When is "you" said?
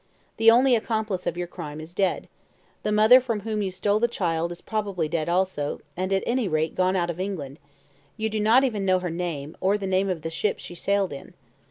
3.61-3.69, 8.17-8.27